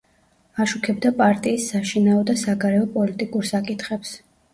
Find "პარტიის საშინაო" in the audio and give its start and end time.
1.19-2.21